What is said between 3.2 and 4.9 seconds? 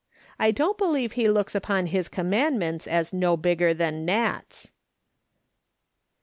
bigger than gnats."